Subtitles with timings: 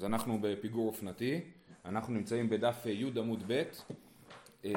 [0.00, 1.40] אז אנחנו בפיגור אופנתי,
[1.84, 3.62] אנחנו נמצאים בדף י' עמוד ב',
[4.64, 4.72] אה,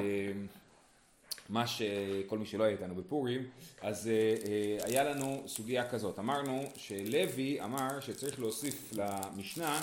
[1.48, 3.48] מה שכל מי שלא היה איתנו בפורים,
[3.80, 9.80] אז אה, אה, היה לנו סוגיה כזאת, אמרנו שלוי אמר שצריך להוסיף למשנה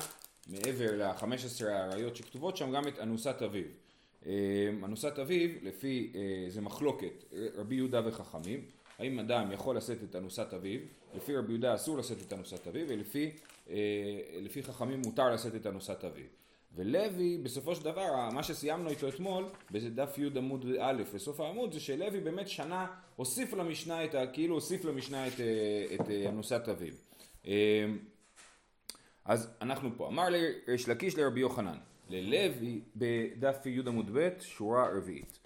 [0.47, 3.65] מעבר ל-15 האריות שכתובות שם גם את אנוסת אביו.
[4.83, 6.13] אנוסת אביו, לפי,
[6.49, 7.23] זה מחלוקת,
[7.55, 8.65] רבי יהודה וחכמים,
[8.99, 10.79] האם אדם יכול לשאת את אנוסת אביו,
[11.15, 13.31] לפי רבי יהודה אסור לשאת את אנוסת אביו, ולפי
[14.41, 16.25] לפי חכמים מותר לשאת את אנוסת אביו.
[16.75, 21.73] ולוי בסופו של דבר, מה שסיימנו איתו אתמול, באיזה דף י' עמוד א', בסוף העמוד,
[21.73, 24.27] זה שלוי באמת שנה הוסיף למשנה את ה...
[24.27, 25.33] כאילו הוסיף למשנה את,
[25.93, 26.93] את אנוסת אביו.
[29.25, 30.07] אז אנחנו פה.
[30.07, 31.77] אמר לריש לקיש לרבי יוחנן,
[32.09, 35.39] ללוי בדף י' עמוד ב', שורה רביעית.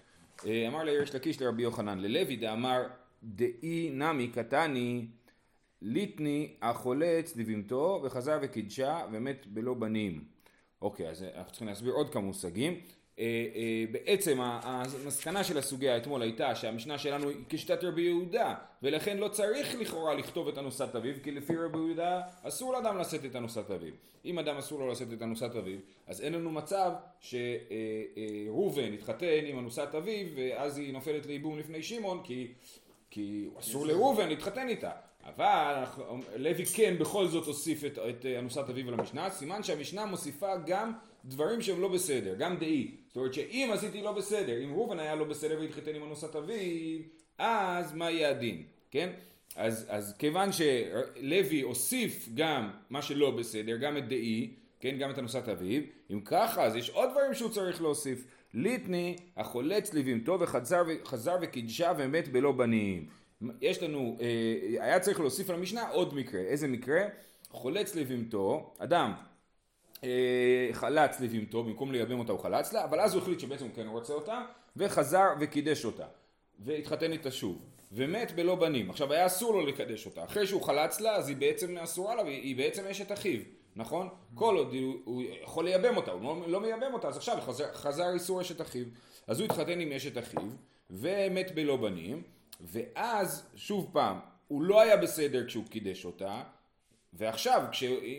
[0.44, 2.82] אמר לריש לקיש לרבי יוחנן, ללוי דאמר
[3.22, 5.06] דאי נמי קטני
[5.82, 10.24] ליטני החולץ לבהמתו וחזר וקידשה ומת בלא בנים.
[10.82, 12.80] אוקיי, אז אנחנו צריכים להסביר עוד כמה מושגים.
[13.18, 19.18] אה, אה, בעצם המסקנה של הסוגיה אתמול הייתה שהמשנה שלנו היא כשיטת רבי יהודה ולכן
[19.18, 23.36] לא צריך לכאורה לכתוב את אנוסת אביו כי לפי רבי יהודה אסור לאדם לשאת את
[23.36, 23.92] אנוסת אביו
[24.24, 29.58] אם אדם אסור לו לשאת את אנוסת אביו אז אין לנו מצב שראובן יתחתן עם
[29.58, 32.52] אנוסת אביו ואז היא נופלת לייבום לפני שמעון כי,
[33.10, 34.90] כי אסור לראובן להתחתן איתה
[35.34, 35.84] אבל
[36.36, 40.92] לוי כן בכל זאת הוסיף את, את אנוסת אביו למשנה, סימן שהמשנה מוסיפה גם
[41.24, 42.90] דברים שהם לא בסדר, גם דאי.
[43.08, 47.00] זאת אומרת שאם עשיתי לא בסדר, אם ראובן היה לא בסדר והתחתן עם אנוסת אביו,
[47.38, 49.10] אז מה יהיה הדין, כן?
[49.56, 55.18] אז, אז כיוון שלוי הוסיף גם מה שלא בסדר, גם את דאי, כן, גם את
[55.18, 55.82] אנוסת אביו,
[56.12, 58.26] אם ככה אז יש עוד דברים שהוא צריך להוסיף.
[58.54, 63.06] ליטני החולץ לבהמתו וחזר וקידשה ומת בלא בנים.
[63.60, 67.02] יש לנו, אה, היה צריך להוסיף למשנה עוד מקרה, איזה מקרה?
[67.50, 69.12] חולץ לבהמתו, אדם
[70.04, 73.74] אה, חלץ לבהמתו, במקום לייבם אותה הוא חלץ לה, אבל אז הוא החליט שבעצם הוא
[73.74, 74.42] כן רוצה אותה,
[74.76, 76.06] וחזר וקידש אותה,
[76.58, 77.58] והתחתן איתה שוב,
[77.92, 78.90] ומת בלא בנים.
[78.90, 82.22] עכשיו היה אסור לו לקדש אותה, אחרי שהוא חלץ לה אז היא בעצם אסורה לה,
[82.22, 83.40] היא בעצם אשת אחיו,
[83.76, 84.08] נכון?
[84.34, 87.72] כל עוד הוא, הוא יכול לייבם אותה, הוא לא, לא מייבם אותה, אז עכשיו חזר,
[87.72, 88.84] חזר איסור אשת אחיו,
[89.26, 90.48] אז הוא התחתן עם אשת אחיו,
[90.90, 92.22] ומת בלא בנים,
[92.60, 94.18] ואז, שוב פעם,
[94.48, 96.42] הוא לא היה בסדר כשהוא קידש אותה,
[97.12, 97.62] ועכשיו,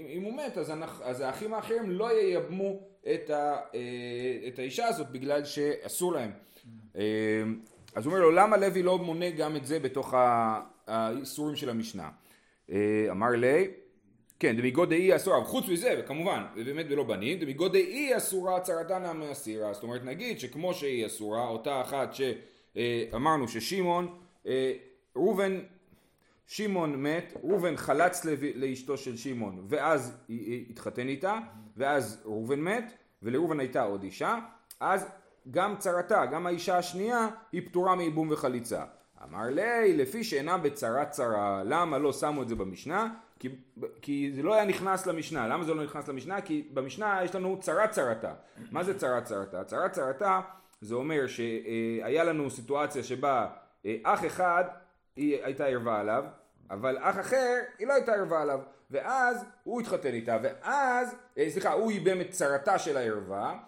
[0.09, 2.79] אם הוא מת, אז, אנחנו, אז האחים האחרים לא ייבמו
[3.13, 6.31] את, ה, אה, את האישה הזאת בגלל שאסור להם.
[6.95, 7.01] אה,
[7.95, 10.13] אז הוא אומר לו, למה לוי לא מונה גם את זה בתוך
[10.87, 12.09] האיסורים של המשנה?
[12.71, 13.67] אה, אמר לי,
[14.39, 19.73] כן, דמיגוד דאי אסורה, חוץ מזה, וכמובן, באמת בלא בנים, דמיגוד דאי אסורה צרתנה מאסירה,
[19.73, 24.17] זאת אומרת נגיד שכמו שהיא אסורה, אותה אחת שאמרנו ששמעון
[25.15, 25.59] ראובן,
[26.45, 28.25] שמעון מת, ראובן חלץ
[28.55, 30.17] לאשתו של שמעון ואז
[30.69, 31.39] התחתן איתה
[31.77, 32.93] ואז ראובן מת
[33.23, 34.39] ולראובן הייתה עוד אישה
[34.79, 35.07] אז
[35.51, 38.83] גם צרתה, גם האישה השנייה היא פטורה מייבום וחליצה.
[39.23, 43.13] אמר לי, לפי שאינה בצרת צרה, למה לא שמו את זה במשנה?
[43.39, 43.49] כי,
[44.01, 45.47] כי זה לא היה נכנס למשנה.
[45.47, 46.41] למה זה לא נכנס למשנה?
[46.41, 48.33] כי במשנה יש לנו צרת צרתה.
[48.71, 49.63] מה זה צרת צרתה?
[49.63, 50.41] צרת צרתה
[50.81, 53.47] זה אומר שהיה לנו סיטואציה שבה אה,
[54.03, 54.63] אח אחד
[55.15, 56.23] היא הייתה ערווה עליו,
[56.69, 58.59] אבל אח אחר היא לא הייתה ערווה עליו,
[58.91, 63.59] ואז הוא התחתן איתה, ואז, אה, סליחה, הוא ייבם את צרתה של הערווה,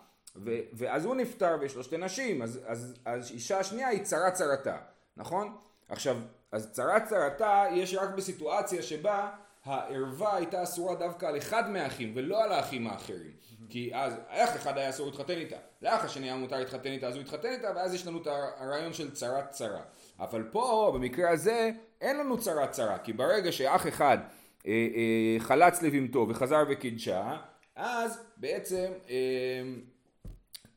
[0.73, 4.77] ואז הוא נפטר ויש לו שתי נשים, אז, אז, אז אישה השנייה היא צרת צרתה,
[5.17, 5.57] נכון?
[5.89, 6.17] עכשיו,
[6.51, 9.29] אז צרת צרתה יש רק בסיטואציה שבה
[9.65, 13.31] הערווה הייתה אסורה דווקא על אחד מהאחים ולא על האחים האחרים.
[13.69, 17.15] כי אז אח אחד היה אסור להתחתן איתה, לאח השני היה מותר להתחתן איתה אז
[17.15, 19.81] הוא התחתן איתה ואז יש לנו את הרעיון של צרת צרה.
[20.19, 21.71] אבל פה במקרה הזה
[22.01, 24.17] אין לנו צרת צרה כי ברגע שאח אחד
[24.67, 27.37] אה, אה, חלץ לבהמתו וחזר וקידשה
[27.75, 29.63] אז בעצם אה,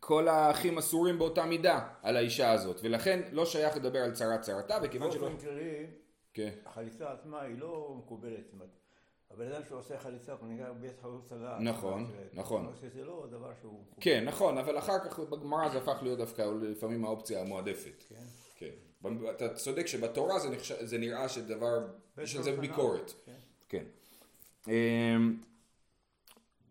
[0.01, 4.79] כל האחים אסורים באותה מידה על האישה הזאת ולכן לא שייך לדבר על צרת צרתה
[4.83, 5.29] וכיוון שלא...
[5.29, 5.87] באופן כללי,
[6.35, 6.51] כן.
[6.67, 8.53] החליצה עצמה היא לא מקובלת.
[9.31, 11.59] הבן אדם שעושה חליצה, הוא נקרא בית חרוץ עלה.
[11.61, 12.73] נכון, נכון.
[12.81, 13.85] שזה לא דבר שהוא...
[14.00, 18.05] כן, נכון, אבל אחר כך בגמרא זה הפך להיות דווקא לפעמים האופציה המועדפת.
[18.09, 18.25] כן.
[19.31, 20.72] אתה צודק שבתורה זה, נחש...
[20.72, 21.87] זה נראה שדבר,
[22.22, 23.12] יש על זה ביקורת.
[23.26, 23.32] כן.
[23.69, 23.84] כן.
[24.69, 25.37] אמ,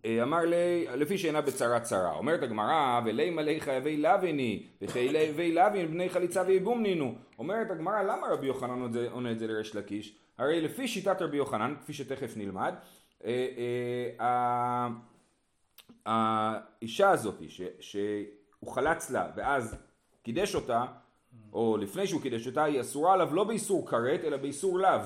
[0.05, 5.91] אה, אמר לי, לפי שאינה בצרה צרה, אומרת הגמרא, ולי מלא חייבי לוויני, וחייבי לווין
[5.91, 7.15] בני חליצה וייבום נינו.
[7.39, 10.15] אומרת הגמרא, למה רבי יוחנן עונה את זה לריש לקיש?
[10.37, 12.73] הרי לפי שיטת רבי יוחנן, כפי שתכף נלמד,
[13.25, 13.47] אה,
[14.19, 14.87] אה,
[16.05, 17.41] האישה הזאת
[17.79, 19.75] שהוא חלץ לה ואז
[20.23, 20.85] קידש אותה,
[21.53, 25.00] או לפני שהוא קידש אותה, היא אסורה עליו לא באיסור כרת אלא באיסור לאו.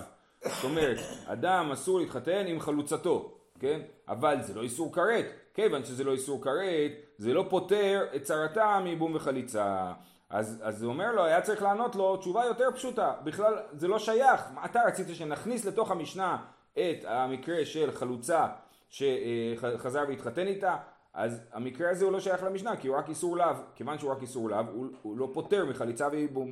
[0.44, 3.36] זאת אומרת, אדם אסור להתחתן עם חלוצתו.
[3.60, 3.82] כן?
[4.08, 8.80] אבל זה לא איסור כרת, כיוון שזה לא איסור כרת, זה לא פותר את צרתה
[8.84, 9.94] מייבום וחליצה.
[10.30, 14.00] אז, אז הוא אומר לו, היה צריך לענות לו תשובה יותר פשוטה, בכלל זה לא
[14.00, 16.38] שייך, אתה רצית שנכניס לתוך המשנה
[16.74, 18.48] את המקרה של חלוצה
[18.90, 20.76] שחזר והתחתן איתה,
[21.16, 24.22] אז המקרה הזה הוא לא שייך למשנה, כי הוא רק איסור לאו, כיוון שהוא רק
[24.22, 26.52] איסור לאו, הוא, הוא לא פותר מחליצה וייבום.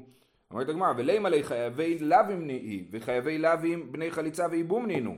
[0.52, 5.18] אומרת הגמרא, ולימה לי חייבי לאווים נהי, וחייבי לאווים בני חליצה וייבום נינו.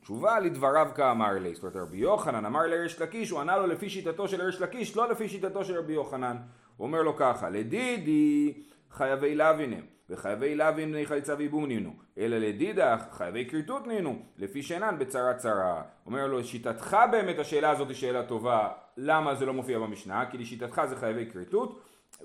[0.00, 3.90] תשובה לדבריו כאמר לי, זאת אומרת רבי יוחנן אמר לריש לקיש, הוא ענה לו לפי
[3.90, 6.36] שיטתו של ריש לקיש, לא לפי שיטתו של רבי יוחנן.
[6.76, 8.54] הוא אומר לו ככה, לדידי
[8.90, 14.62] חייבי לאווין הם, וחייבי לאווין בני חליצה וייבום נינו, אלא לדידך חייבי כריתות נינו, לפי
[14.62, 15.82] שאינן בצרה צרה.
[16.06, 20.24] אומר לו, שיטתך באמת השאלה הזאת היא שאלה טובה, למה זה לא מופיע במשנה?
[20.30, 21.80] כי לשיטתך זה חייבי כריתות.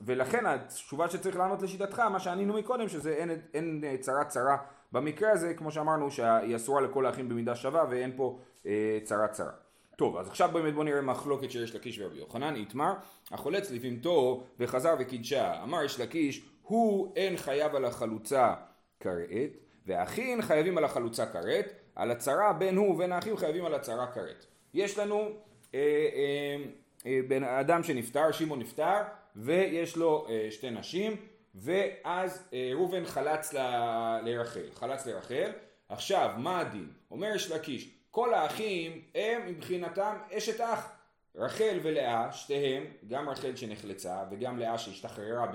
[0.06, 4.58] ולכן התשובה שצריך לענות לשיטתך, מה שענינו מקודם, שזה אין, אין צרה צרה
[4.92, 9.52] במקרה הזה, כמו שאמרנו, שהיא אסורה לכל האחים במידה שווה ואין פה אה, צרה צרה.
[9.96, 12.94] טוב, אז עכשיו באמת בוא נראה מחלוקת שיש לקיש ורבי יוחנן, איתמר,
[13.32, 18.54] החולץ לבימתו וחזר וקידשה, אמר יש לקיש, הוא אין חייב על החלוצה
[19.00, 24.08] כרת, והאחים חייבים על החלוצה כרת, על הצרה בין הוא ובין האחים חייבים על הצרה
[24.08, 24.46] כרת.
[24.74, 25.30] יש לנו
[25.76, 26.64] אה, אה,
[27.06, 29.02] אה, בן אדם שנפטר, שמעון נפטר,
[29.36, 31.16] ויש לו אה, שתי נשים,
[31.56, 33.58] ואז אה, ראובן חלץ ל...
[34.24, 35.52] לרחל, חלץ לרחל,
[35.90, 36.88] עכשיו מה הדין?
[37.12, 40.92] אומר יש לקיש, כל האחים הם מבחינתם אשת אח,
[41.36, 45.46] רחל ולאה, שתיהם, גם רחל שנחלצה וגם לאה שהשתחררה.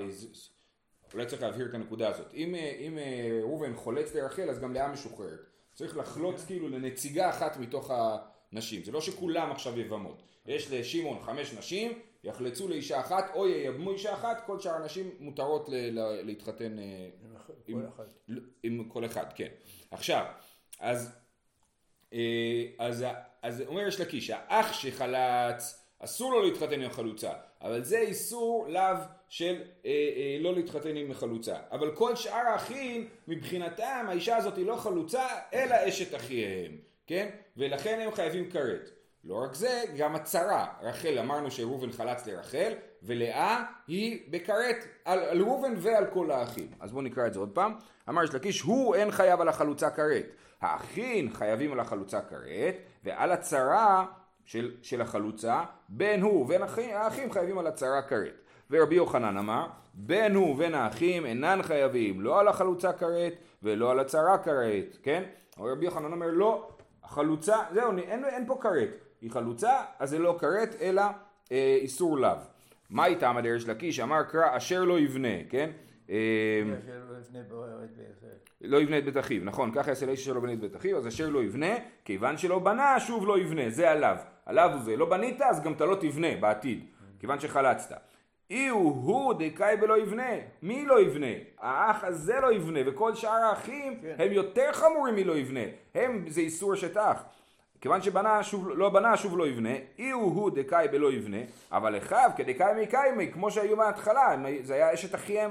[1.15, 2.35] אולי צריך להבהיר את הנקודה הזאת.
[2.35, 2.99] אם, אה, אם
[3.43, 5.41] ראובן חולץ לרחל אז גם לאה משוחררת.
[5.75, 7.91] צריך לחלוץ כאילו לנציגה אחת מתוך
[8.53, 8.85] הנשים.
[8.85, 10.23] זה לא שכולם עכשיו יבמות.
[10.47, 15.69] יש לשמעון חמש נשים, יחלצו לאישה אחת או ייבמו אישה אחת, כל שאר הנשים מותרות
[15.69, 17.09] ל- ל- להתחתן אה,
[17.67, 18.05] עם, כל אחד.
[18.63, 19.49] עם כל אחד, כן.
[19.91, 20.25] עכשיו,
[20.81, 21.19] אז,
[22.13, 23.05] אה, אז,
[23.43, 27.31] אז אומר יש לקיש, האח שחלץ, אסור לו להתחתן עם חלוצה,
[27.63, 28.97] אבל זה איסור לאו
[29.29, 31.57] של אה, אה, לא להתחתן עם חלוצה.
[31.71, 36.77] אבל כל שאר האחים, מבחינתם האישה הזאת היא לא חלוצה, אלא אשת אחיהם,
[37.07, 37.29] כן?
[37.57, 38.91] ולכן הם חייבים כרת.
[39.25, 40.67] לא רק זה, גם הצרה.
[40.83, 42.73] רחל, אמרנו שראובן חלץ לרחל,
[43.03, 46.69] ולאה היא בכרת על, על ראובן ועל כל האחים.
[46.81, 47.75] אז בואו נקרא את זה עוד פעם.
[48.09, 50.27] אמר יש לקיש, הוא אין חייב על החלוצה כרת.
[50.61, 54.07] האחים חייבים על החלוצה כרת, ועל הצרה
[54.47, 58.41] של, של החלוצה, בין הוא ובין האחים, האחים חייבים על הצרה כרת.
[58.71, 63.33] ורבי יוחנן אמר, בין הוא ובין האחים אינן חייבים לא על החלוצה כרת
[63.63, 65.23] ולא על הצרה כרת, כן?
[65.59, 66.69] רבי יוחנן אומר לא,
[67.05, 68.89] החלוצה, זהו, אין, אין פה כרת.
[69.21, 71.03] היא חלוצה, אז זה לא כרת, אלא
[71.53, 72.37] אה, איסור לאו.
[72.91, 74.01] מה איתם הדרש לקיש?
[74.01, 75.71] אמר קרא אשר לא יבנה, כן?
[76.11, 76.63] אה,
[78.61, 80.99] לא יבנה את בית אחיו, נכון, ככה יעשה לאיש אשר לא בנה את בית אחיו,
[80.99, 81.75] אז אשר לא יבנה,
[82.05, 84.17] כיוון שלא בנה, שוב לא יבנה, זה עליו.
[84.47, 86.85] עליו הוא זה, לא בנית, אז גם אתה לא תבנה בעתיד,
[87.21, 87.97] כיוון שחלצת.
[88.51, 90.31] אי הוא הוא דקאי בלא יבנה,
[90.63, 91.27] מי לא יבנה?
[91.59, 94.15] האח הזה לא יבנה, וכל שאר האחים כן.
[94.19, 95.61] הם יותר חמורים מלא יבנה,
[95.95, 97.25] הם זה איסור אשת אח.
[97.81, 101.37] כיוון שבנה שוב לא בנה שוב לא יבנה, אי הוא הוא דקאי בלא יבנה,
[101.73, 105.51] אבל אחיו כדקאי מי קיימי, כמו שהיו מההתחלה, זה היה אשת אחיהם.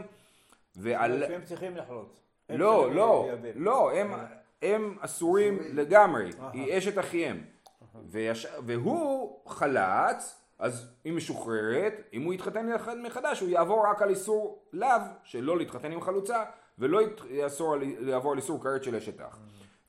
[0.78, 1.24] ועל...
[1.24, 2.22] הם צריכים לחלוץ.
[2.50, 3.30] הם לא, לא.
[3.56, 4.14] לא, הם,
[4.62, 7.42] הם אסורים לגמרי, היא אשת אחיהם.
[8.06, 8.48] ויש...
[8.66, 12.70] והוא חלץ, אז היא משוחררת, אם הוא יתחתן
[13.04, 14.90] מחדש הוא יעבור רק על איסור לאו
[15.24, 16.44] שלא להתחתן עם חלוצה,
[16.80, 17.76] ולא יאסור
[18.08, 19.40] יעבור על איסור כרת של אשת אח.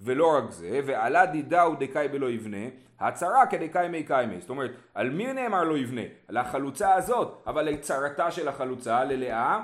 [0.00, 2.66] ולא רק זה, ועלה דידאו דקאי בלא יבנה,
[3.00, 4.40] הצרה כדקאי מי קיימי.
[4.40, 6.00] זאת אומרת, על מי נאמר לא יבנה?
[6.28, 9.60] על החלוצה הזאת, אבל לצרתה של החלוצה, ללאה,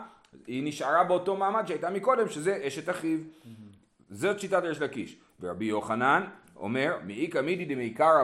[0.46, 3.18] היא נשארה באותו מעמד שהייתה מקודם, שזה אשת אחיו.
[4.10, 5.16] זאת שיטת ריש לקיש.
[5.40, 6.24] ורבי יוחנן
[6.56, 8.22] אומר, מאיכא מידי דמעיקרא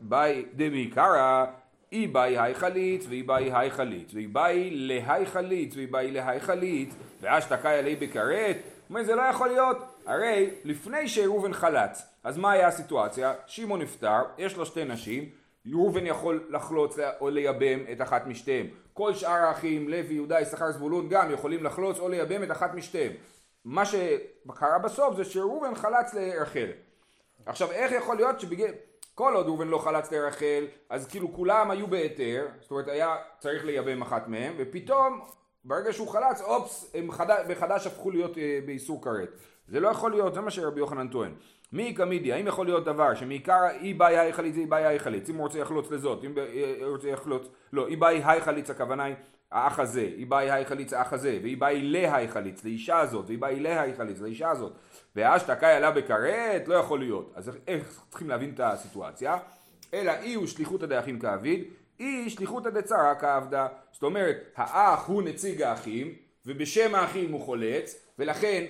[0.00, 1.44] באי דמעיקרא
[1.92, 6.40] אי באי היי חליץ ואי באי היי חליץ ואי באי להי חליץ ואי באי להי
[6.40, 8.56] חליץ ואשתקאי עלי בכרת.
[8.56, 13.34] הוא אומר זה לא יכול להיות, הרי לפני שראובן חלץ, אז מה היה הסיטואציה?
[13.46, 15.28] שמעון נפטר, יש לו שתי נשים,
[15.72, 18.66] ראובן יכול לחלוץ או לייבם את אחת משתיהם.
[18.92, 23.12] כל שאר האחים, לוי, יהודה, יששכר, זבולון גם יכולים לחלוץ או לייבם את אחת משתיהם.
[23.64, 26.70] מה שקרה בסוף זה שראובן חלץ לרחל.
[27.46, 28.70] עכשיו איך יכול להיות שבגלל...
[29.14, 33.64] כל עוד ראובן לא חלץ לרחל, אז כאילו כולם היו בהיתר, זאת אומרת היה צריך
[33.64, 35.20] לייבם אחת מהם, ופתאום
[35.64, 39.28] ברגע שהוא חלץ, אופס, הם חדש, מחדש הפכו להיות אה, באיסור כרת.
[39.68, 41.34] זה לא יכול להיות, זה מה שרבי יוחנן טוען.
[41.74, 45.28] מי קמידי, האם יכול להיות דבר שמעיקר אי באי היי חליץ אי באי היי חליץ,
[45.28, 46.34] אם הוא רוצה לחלוץ לזאת, אם
[46.80, 49.14] הוא רוצה לחלוץ, לא, אי באי היי חליץ הכוונה היא
[49.52, 53.36] האח הזה, אי באי היי חליץ האח הזה, ואי באי להי חליץ לאישה הזאת, ואי
[53.36, 54.72] באי להי חליץ לאישה הזאת,
[55.16, 57.32] והשתקאי עלה בכרת, לא יכול להיות.
[57.34, 59.38] אז איך צריכים להבין את הסיטואציה?
[59.94, 61.64] אלא אי הוא שליחותא דאחים כאביד,
[62.00, 63.66] אי שליחותא דצרה כעבדה.
[63.92, 66.14] זאת אומרת, האח הוא נציג האחים,
[66.46, 68.64] ובשם האחים הוא חולץ, ולכן,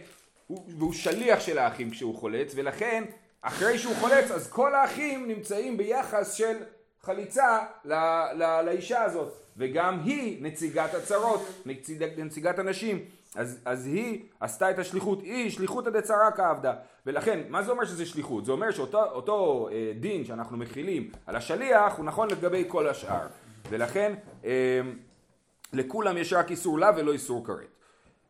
[0.47, 3.05] הוא, והוא שליח של האחים כשהוא חולץ, ולכן
[3.43, 6.57] אחרי שהוא חולץ אז כל האחים נמצאים ביחס של
[7.03, 7.95] חליצה ל,
[8.35, 14.79] ל, לאישה הזאת, וגם היא נציגת הצרות, נציג, נציגת הנשים, אז, אז היא עשתה את
[14.79, 16.75] השליחות, היא שליחותא דצרה כעבדה,
[17.07, 18.45] ולכן מה זה אומר שזה שליחות?
[18.45, 23.27] זה אומר שאותו אותו, אה, דין שאנחנו מכילים על השליח הוא נכון לגבי כל השאר,
[23.71, 24.81] ולכן אה,
[25.73, 27.74] לכולם יש רק איסור לה ולא איסור כרת.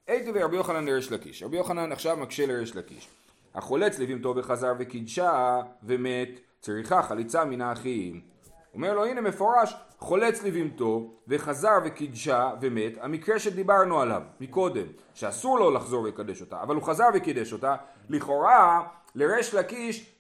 [0.06, 1.42] הייתי ורבי יוחנן לריש לקיש.
[1.42, 3.08] רבי יוחנן עכשיו מקשה לריש לקיש.
[3.54, 6.28] החולץ לבימתו וחזר וקידשה ומת,
[6.60, 8.20] צריכה חליצה מן האחים.
[8.74, 15.70] אומר לו הנה מפורש, חולץ לבימתו וחזר וקידשה ומת, המקרה שדיברנו עליו מקודם, שאסור לו
[15.70, 17.76] לחזור ולקדש אותה, אבל הוא חזר וקידש אותה,
[18.08, 18.82] לכאורה
[19.14, 20.12] לריש לקיש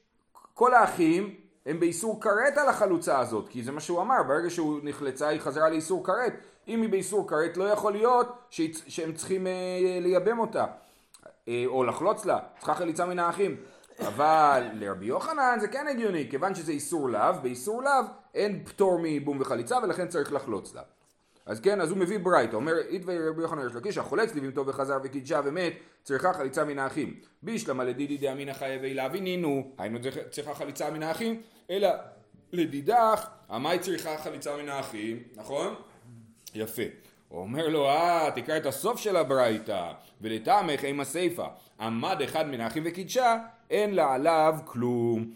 [0.54, 1.34] כל האחים
[1.66, 5.40] הם באיסור כרת על החלוצה הזאת, כי זה מה שהוא אמר, ברגע שהוא נחלצה היא
[5.40, 6.32] חזרה לאיסור כרת,
[6.68, 8.52] אם היא באיסור כרת לא יכול להיות
[8.88, 10.64] שהם צריכים אה, לייבם אותה
[11.48, 13.56] אה, או לחלוץ לה, צריכה חליצה מן האחים.
[13.98, 17.90] אבל לרבי יוחנן זה כן הגיוני, כיוון שזה איסור לאו, באיסור לאו
[18.34, 20.82] אין פטור מייבום וחליצה ולכן צריך לחלוץ לה.
[21.46, 24.98] אז כן, אז הוא מביא ברייתא, אומר איתווי רבי יוחנן יש לקיש, החולץ לבימתו וחזר
[25.04, 27.20] וקידשה ומת, צריכה חליצה מן האחים.
[27.42, 29.98] בישלמה לדידי דאמינא חייבי להבינינו, היינו
[30.30, 31.88] צריכה חליצה מן האחים, אלא
[32.52, 35.74] לדידך, המאי צריכה חליצה מן האחים, נכון?
[36.54, 36.82] יפה.
[37.28, 41.46] הוא אומר לו, אה, תקרא את הסוף של הברייתא, ולטעמך עם הסיפא,
[41.80, 43.36] עמד אחד מן האחים וקידשה,
[43.70, 45.32] אין לה עליו כלום.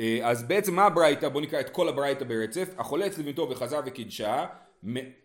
[0.00, 1.28] אה, אז בעצם מה הברייתא?
[1.28, 2.68] בואו נקרא את כל הברייתא ברצף.
[2.78, 4.46] החולץ לביתו וחזר וקידשה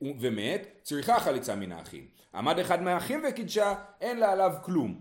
[0.01, 2.07] ומת, צריכה חליצה מן האחים.
[2.36, 5.00] עמד אחד מהאחים וקידשה, אין לה עליו כלום.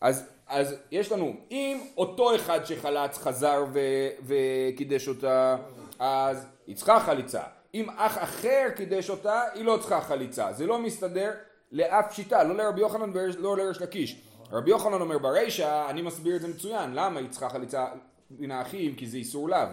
[0.00, 3.80] אז, אז יש לנו, אם אותו אחד שחלץ חזר ו,
[4.26, 5.56] וקידש אותה,
[5.98, 7.42] אז היא צריכה חליצה.
[7.76, 10.52] אם אח אחר קידש אותה, היא לא צריכה חליצה.
[10.52, 11.30] זה לא מסתדר
[11.72, 14.20] לאף שיטה, לא לרבי יוחנן ולא לריש לקיש.
[14.52, 17.86] רבי יוחנן אומר ברישא, אני מסביר את זה מצוין, למה היא צריכה חליצה
[18.30, 18.94] מן האחים?
[18.94, 19.68] כי זה איסור לאו.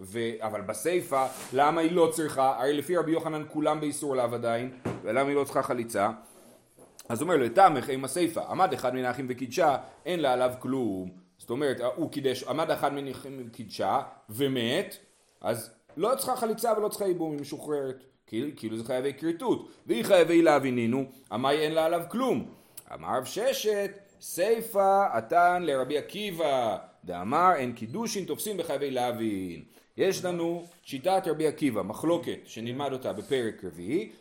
[0.00, 0.18] ו...
[0.40, 2.54] אבל בסיפא, למה היא לא צריכה?
[2.58, 4.70] הרי לפי רבי יוחנן כולם באיסור לאו עדיין,
[5.02, 6.10] ולמה היא לא צריכה חליצה?
[7.08, 11.10] אז אומר לו, תמך עם הסיפא, עמד אחד מן האחים וקידשה, אין לה עליו כלום.
[11.38, 14.96] זאת אומרת, הוא קידש, עמד אחד מן האחים וקידשה, ומת,
[15.40, 18.04] אז לא צריכה חליצה ולא צריכה ייבום, היא משוחררת.
[18.56, 19.68] כאילו זה חייבי כריתות.
[19.86, 22.48] והיא חייבי להבינינו, המאי אין לה עליו כלום.
[22.94, 29.62] אמר רב ששת, סיפא עתן לרבי עקיבא, דאמר אין קידושין תופסים בחייבי להבין.
[29.96, 34.12] יש לנו שיטת רבי עקיבא, מחלוקת, שנלמד אותה בפרק רביעי,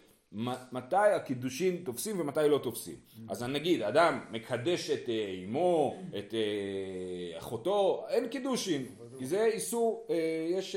[0.71, 2.95] מתי הקידושין תופסים ומתי לא תופסים.
[3.29, 8.85] אז נגיד, אדם מקדש את אה, אמו, את אה, אחותו, אין קידושין,
[9.21, 10.15] כי זה איסור, אה,
[10.49, 10.75] יש,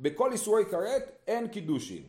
[0.00, 2.02] בכל איסורי כרת אין קידושין.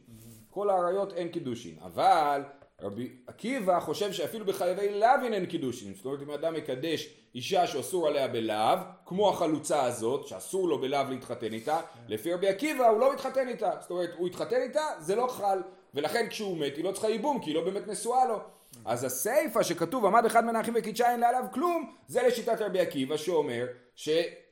[0.50, 2.42] כל האריות אין קידושין, אבל
[2.82, 8.08] רבי עקיבא חושב שאפילו בחייבי להבין אין קידושין, זאת אומרת אם אדם מקדש אישה שאסור
[8.08, 13.14] עליה בלאו, כמו החלוצה הזאת, שאסור לו בלאו להתחתן איתה, לפי רבי עקיבא הוא לא
[13.14, 15.62] מתחתן איתה, זאת אומרת הוא התחתן איתה, זה לא חל,
[15.94, 18.40] ולכן כשהוא מת היא לא צריכה ייבום, כי היא לא באמת נשואה לו.
[18.86, 22.80] אז הסיפא שכתוב עמד אחד מן האחים וקידשה אין לה עליו כלום, זה לשיטת רבי
[22.80, 23.66] עקיבא שאומר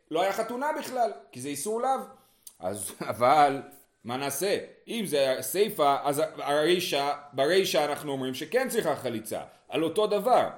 [0.09, 1.99] שלא היה חתונה בכלל, כי זה איסור לאו.
[2.59, 3.61] אז אבל
[4.03, 4.57] מה נעשה?
[4.87, 10.49] אם זה סיפא, אז הרישא, ברישא אנחנו אומרים שכן צריכה חליצה, על אותו דבר.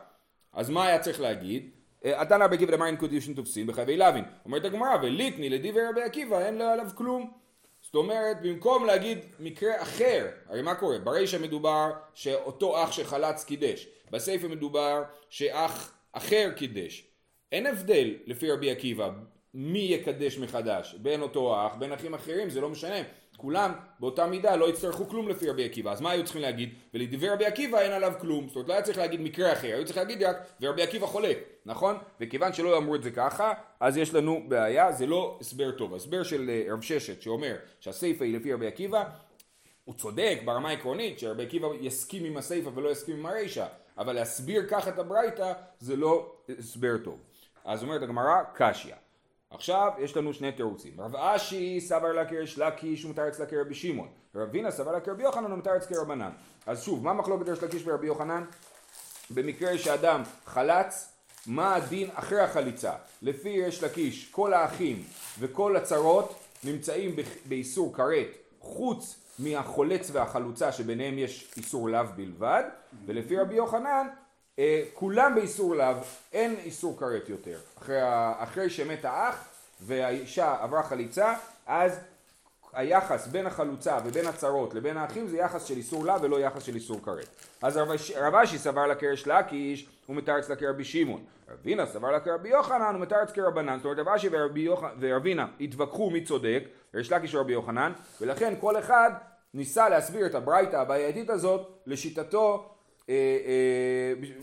[0.53, 1.69] אז מה היה צריך להגיד?
[2.03, 4.23] התנא רבי עקיבא דמר אין קודישין תופסין בחייבי לוין.
[4.45, 7.31] אומרת הגמרא, וליטני לדיבר רבי עקיבא אין עליו כלום.
[7.81, 10.99] זאת אומרת, במקום להגיד מקרה אחר, הרי מה קורה?
[10.99, 17.07] ברישא מדובר שאותו אח שחלץ קידש, בסיפא מדובר שאח אחר קידש.
[17.51, 19.09] אין הבדל לפי רבי עקיבא
[19.59, 22.95] מי יקדש מחדש, בין אותו אח, בין אחים אחרים, זה לא משנה.
[23.37, 25.91] כולם באותה מידה לא יצטרכו כלום לפי רבי עקיבא.
[25.91, 26.73] אז מה היו צריכים להגיד?
[26.93, 28.47] ולדברי רבי עקיבא אין עליו כלום.
[28.47, 31.37] זאת אומרת לא היה צריך להגיד מקרה אחר, היו צריך להגיד רק ורבי עקיבא חולק,
[31.65, 31.97] נכון?
[32.21, 35.95] וכיוון שלא אמרו את זה ככה, אז יש לנו בעיה, זה לא הסבר טוב.
[35.95, 39.03] הסבר של אה, רב ששת שאומר שהסיפא היא לפי רבי עקיבא,
[39.85, 43.65] הוא צודק ברמה העקרונית שרבי עקיבא יסכים עם הסיפא ולא יסכים עם הרישא,
[43.97, 47.19] אבל להסביר ככה את הברייתא זה לא הסבר טוב.
[47.65, 49.06] אז אומרת הגמרא, קשיא.
[49.49, 51.01] עכשיו יש לנו שני תירוצים.
[51.01, 54.07] רב אשי סבר לה כריש לקיש ומותר אצלה כרבי שמעון.
[54.35, 56.31] רב וינה סבר לה כרבי יוחנן ומותר אצלה כרבנן.
[56.65, 58.45] אז שוב, מה מחלוקת ריש לקיש ורבי יוחנן?
[59.29, 61.13] במקרה שאדם חלץ
[61.45, 62.93] מה הדין אחרי החליצה?
[63.21, 65.03] לפי יש לקיש, כל האחים
[65.39, 68.27] וכל הצרות נמצאים באיסור כרת,
[68.59, 72.63] חוץ מהחולץ והחלוצה שביניהם יש איסור לאו בלבד,
[73.05, 74.07] ולפי רבי יוחנן
[74.93, 75.95] כולם באיסור לאו,
[76.33, 77.57] אין איסור כרת יותר.
[77.77, 77.99] אחרי,
[78.37, 79.45] אחרי שמת האח
[79.81, 81.33] והאישה עברה חליצה,
[81.67, 81.99] אז
[82.73, 86.75] היחס בין החלוצה ובין הצרות לבין האחים זה יחס של איסור לאו ולא יחס של
[86.75, 87.27] איסור כרת.
[87.61, 87.77] אז
[88.15, 91.23] רב אשי סבר לה כרש לקיש ומתרץ לה כרבי שמעון.
[91.49, 93.77] רבינה סבר לה כרבי יוחנן ומתרץ כרבנן.
[93.77, 94.29] זאת אומרת רב אשי
[94.99, 96.63] ורבינה התווכחו מי צודק,
[96.95, 99.11] ריש לקיש ורבי יוחנן, ולכן כל אחד
[99.53, 102.76] ניסה להסביר את הברייתא הבעייתית הזאת לשיטתו אה, אה,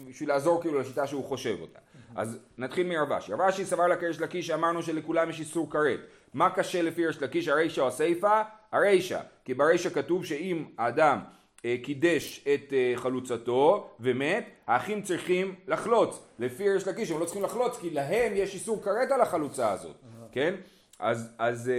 [0.09, 1.79] בשביל לעזור כאילו לשיטה שהוא חושב אותה.
[2.17, 3.33] אז נתחיל מרבשי.
[3.33, 6.01] רבשי סבר לה כרש לקיש אמרנו שלכולם יש איסור כרת.
[6.35, 8.43] מה קשה לפי ריש לקיש הרישא או הסיפא?
[8.73, 9.21] הרישא.
[9.45, 11.19] כי ברישא כתוב שאם האדם
[11.65, 16.21] אה, קידש את אה, חלוצתו ומת, האחים צריכים לחלוץ.
[16.39, 19.97] לפי ריש לקיש הם לא צריכים לחלוץ כי להם יש איסור כרת על החלוצה הזאת,
[20.33, 20.55] כן?
[20.99, 21.71] אז, אז,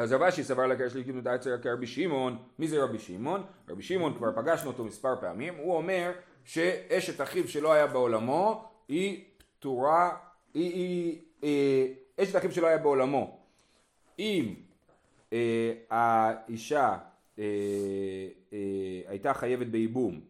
[0.00, 3.42] אה, אז רבשי סבר לקרש לקיש אצל כרבי שמעון, מי זה רבי שמעון?
[3.68, 6.12] רבי שמעון כבר פגשנו אותו מספר פעמים, הוא אומר
[6.44, 10.16] שאשת אחיו שלא היה בעולמו היא פטורה,
[10.54, 13.38] היא, היא, היא אשת אחיו שלא היה בעולמו.
[14.18, 14.54] אם
[15.32, 16.98] אה, האישה
[17.38, 17.44] אה,
[18.52, 18.58] אה,
[19.08, 20.20] הייתה חייבת בייבום,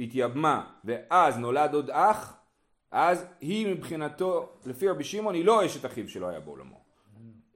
[0.00, 2.36] התייבמה, ואז נולד עוד אח,
[2.90, 6.79] אז היא מבחינתו, לפי רבי שמעון, היא לא אשת אחיו שלא היה בעולמו,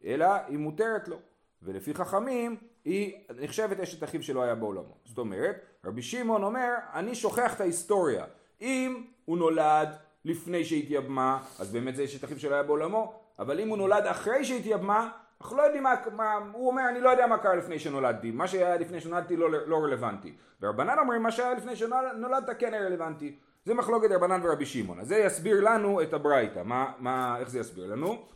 [0.04, 1.16] אלא היא מותרת לו.
[1.62, 4.94] ולפי חכמים, היא נחשבת אשת אחיו שלא היה בעולמו.
[5.04, 8.24] זאת אומרת, רבי שמעון אומר, אני שוכח את ההיסטוריה.
[8.60, 9.88] אם הוא נולד
[10.24, 14.44] לפני שהתייבמה, אז באמת זה אשת אחיו שלא היה בעולמו, אבל אם הוא נולד אחרי
[14.44, 18.30] שהתייבמה, אנחנו לא יודעים מה, מה, הוא אומר אני לא יודע מה קרה לפני שנולדתי,
[18.30, 20.34] מה שהיה לפני שנולדתי לא, לא רלוונטי.
[20.62, 23.36] ורבנן אומרים מה שהיה לפני שנולדת כן רלוונטי.
[23.64, 25.00] זה מחלוקת רבנן ורבי שמעון.
[25.00, 28.26] אז זה יסביר לנו את הברייתא, מה, מה, איך זה יסביר לנו?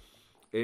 [0.54, 0.60] אה,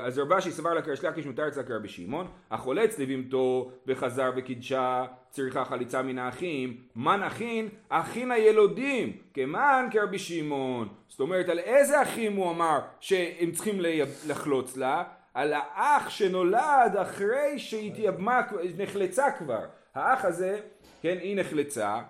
[0.00, 5.64] אז רבשי סבר לה קרש לקיש מותר אצלה כרבי שמעון, החולץ לבימתו וחזר וקידשה צריכה
[5.64, 7.68] חליצה מן האחים, מן אחין?
[7.88, 10.88] אחין הילודים, כמן כרבי שמעון.
[11.08, 13.80] זאת אומרת על איזה אחים הוא אמר שהם צריכים
[14.26, 15.04] לחלוץ לה?
[15.34, 18.40] על האח שנולד אחרי שהתייבמה,
[18.78, 19.64] נחלצה כבר.
[19.94, 20.60] האח הזה,
[21.02, 22.00] כן, היא נחלצה,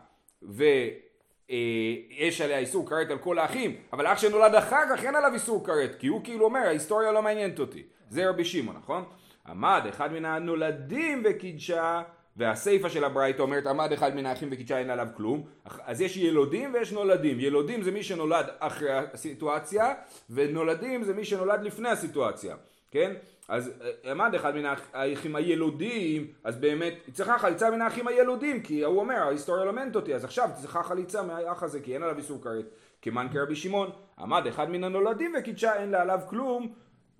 [0.42, 0.64] ו...
[1.50, 1.56] אה,
[2.10, 5.66] יש עליה איסור כרת על כל האחים, אבל אח שנולד אחר כך אין עליו איסור
[5.66, 7.82] כרת, כי הוא כאילו אומר ההיסטוריה לא מעניינת אותי.
[8.08, 9.04] זה רבי שמעון, נכון?
[9.46, 12.02] עמד אחד מן הנולדים וקידשה,
[12.36, 16.74] והסיפה של הברייתא אומרת עמד אחד מן האחים וקידשה אין עליו כלום, אז יש ילודים
[16.74, 17.40] ויש נולדים.
[17.40, 19.94] ילודים זה מי שנולד אחרי הסיטואציה,
[20.30, 22.56] ונולדים זה מי שנולד לפני הסיטואציה,
[22.90, 23.12] כן?
[23.48, 28.84] אז אה, עמד אחד מן האחים הילודים, אז באמת צריכה חליצה מן האחים הילודים, כי
[28.84, 32.42] הוא אומר ההיסטוריה מעניינת אותי, אז עכשיו צריכה חליצה מהאח הזה, כי אין עליו איסור
[32.42, 32.64] כרת.
[33.02, 36.72] כמן כרבי שמעון, עמד אחד מן הנולדים וקידשה אין לה עליו כלום,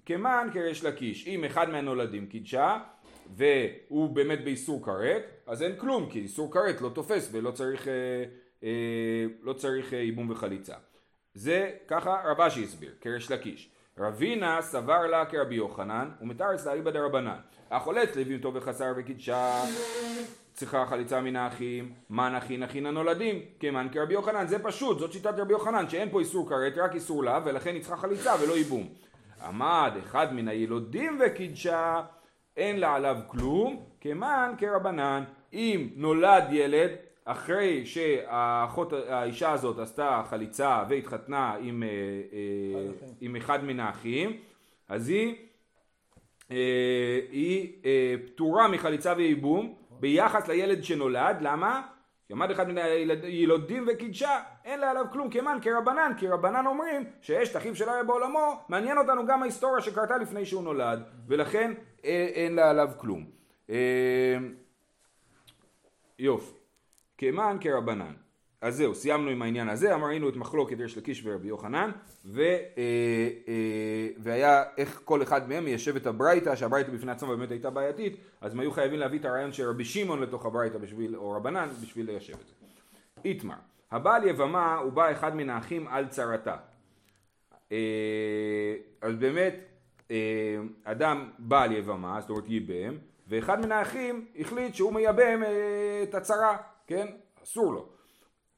[0.06, 1.26] כמן כריש לקיש.
[1.26, 2.78] אם אחד מהנולדים קידשה,
[3.36, 7.92] והוא באמת באיסור כרת, אז אין כלום, כי איסור כרת לא תופס ולא צריך, אה,
[8.62, 10.74] אה, לא צריך אה, ייבום וחליצה.
[11.34, 13.70] זה ככה רבשי הסביר, כריש לקיש.
[13.98, 17.36] רבינה סבר לה כרבי יוחנן ומתרס לאליבא דרבנן.
[17.70, 19.62] החולץ לביותו וחסר וקידשה
[20.52, 25.38] צריכה חליצה מן האחים, מן אחין אחין הנולדים, כמן כרבי יוחנן, זה פשוט, זאת שיטת
[25.38, 28.88] רבי יוחנן, שאין פה איסור כרת, רק איסור לה, ולכן היא צריכה חליצה ולא ייבום.
[29.44, 32.02] עמד אחד מן הילודים וקידשה,
[32.56, 36.90] אין לה עליו כלום, כמן כרבנן, אם נולד ילד,
[37.26, 44.40] אחרי שהאחות, האישה הזאת עשתה חליצה והתחתנה עם, אה, אה, עם אחד מן האחים,
[44.88, 45.34] אז היא,
[46.50, 47.72] אה, היא
[48.26, 51.82] פטורה מחליצה וייבום ביחס לילד שנולד, למה?
[52.26, 52.78] כי עמד אחד מן
[53.22, 57.88] הילודים וקידשה, אין לה עליו כלום כמן כרבנן, כי רבנן אומרים שיש את אחיו של
[57.88, 61.72] אריה בעולמו, מעניין אותנו גם ההיסטוריה שקרתה לפני שהוא נולד, ולכן
[62.04, 63.24] אין לה עליו כלום.
[66.18, 66.65] יופי.
[67.18, 68.12] כמן כרבנן.
[68.60, 71.90] אז זהו, סיימנו עם העניין הזה, אמרנו את מחלוקת ריש לקיש ורבי יוחנן,
[72.24, 72.56] ו, אה,
[73.48, 78.16] אה, והיה איך כל אחד מהם מיישב את הברייתא, שהברייתא בפני עצמה באמת הייתה בעייתית,
[78.40, 81.68] אז הם היו חייבים להביא את הרעיון של רבי שמעון לתוך הברייתא בשביל, או רבנן,
[81.82, 82.54] בשביל ליישב את זה.
[83.24, 83.54] איתמר,
[83.90, 86.56] הבעל יבמה הוא בא אחד מן האחים על צרתה.
[87.72, 89.54] אה, אז באמת,
[90.10, 92.96] אה, אדם בעל יבמה, זאת אומרת ייבם,
[93.28, 96.56] ואחד מן האחים החליט שהוא מייבם אה, את הצרה.
[96.86, 97.06] כן?
[97.42, 97.88] אסור לו.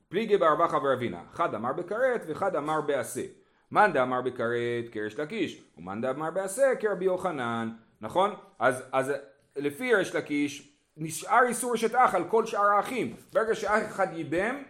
[0.08, 3.22] פליגי בר חבר אבינה, אחד אמר בכרת ואחד אמר בעשה.
[3.70, 8.34] מאן דאמר בכרת כרש לקיש, ומאן דאמר בעשה כרבי יוחנן, נכון?
[8.58, 9.12] אז, אז
[9.56, 13.16] לפי רש לקיש נשאר איסור אשת אח על כל שאר האחים.
[13.32, 14.62] ברגע שאח אחד ייבם,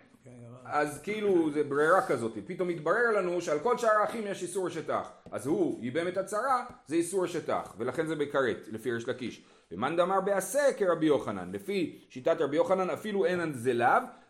[0.64, 5.10] אז כאילו זה ברירה כזאת, פתאום מתברר לנו שעל כל שאר האחים יש איסור שטח,
[5.30, 9.44] אז הוא ייבם את הצרה, זה איסור שטח, ולכן זה בכרת, לפי ריש לקיש.
[9.72, 13.52] ומאן דאמר בעשה כרבי יוחנן, לפי שיטת רבי יוחנן אפילו אין על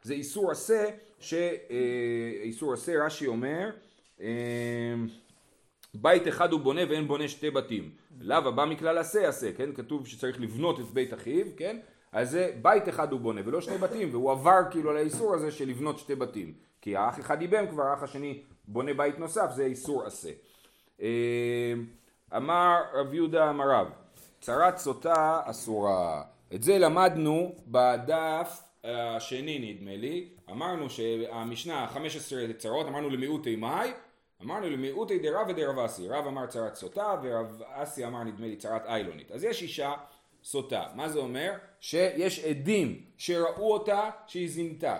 [0.02, 0.84] זה איסור עשה,
[1.18, 3.70] שאיסור אה, עשה רש"י אומר,
[4.20, 4.94] אה,
[5.94, 7.90] בית אחד הוא בונה ואין בונה שתי בתים.
[8.20, 9.72] לאו הבא מכלל עשה עשה, כן?
[9.74, 11.78] כתוב שצריך לבנות את בית אחיו, כן?
[12.12, 15.50] אז זה בית אחד הוא בונה ולא שני בתים, והוא עבר כאילו על האיסור הזה
[15.50, 16.52] של לבנות שתי בתים.
[16.80, 20.30] כי האח אחד ייבם כבר, האח השני בונה בית נוסף, זה איסור עשה.
[21.02, 21.74] אה,
[22.36, 23.88] אמר רב יהודה אמר רב,
[24.40, 26.22] צרת סוטה אסורה.
[26.54, 33.90] את זה למדנו בדף השני נדמה לי, אמרנו שהמשנה 15 צרות, אמרנו למיעוטי מאי,
[34.42, 38.86] אמרנו למיעוטי דרב ודרב אסי, רב אמר צרת סוטה ורב אסי אמר נדמה לי צרת
[38.86, 39.30] איילונית.
[39.30, 39.92] אז יש אישה
[40.44, 41.52] סוטה, מה זה אומר?
[41.80, 44.98] שיש עדים שראו אותה שהיא זינתה,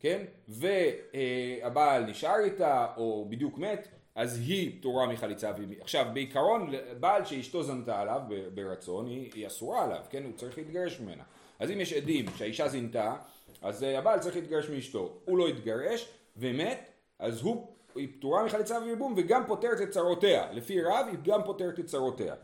[0.00, 0.24] כן?
[0.48, 5.50] והבעל נשאר איתה או בדיוק מת, אז היא פטורה מחליצה.
[5.80, 8.20] עכשיו בעיקרון בעל שאשתו זנתה עליו
[8.54, 10.24] ברצון היא, היא אסורה עליו, כן?
[10.24, 11.22] הוא צריך להתגרש ממנה.
[11.58, 13.14] אז אם יש עדים שהאישה זינתה,
[13.62, 15.18] אז אה, הבעל צריך להתגרש מאשתו.
[15.24, 20.52] הוא לא התגרש ומת, אז הוא, היא פטורה מחליצה וייבום וגם פותרת את צרותיה.
[20.52, 22.34] לפי רב היא גם פותרת את צרותיה.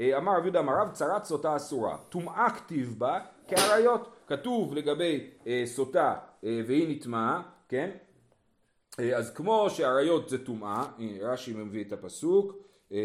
[0.00, 1.96] אה, אמר רב יהודה אמר רב צרת סוטה אסורה.
[2.08, 4.08] טומאה כתיב בה כאריות.
[4.26, 7.90] כתוב לגבי אה, סוטה אה, והיא נטמעה, כן?
[8.98, 10.84] אה, אז כמו שאריות זה טומאה,
[11.20, 12.56] רש"י מביא את הפסוק.
[12.92, 12.98] אה,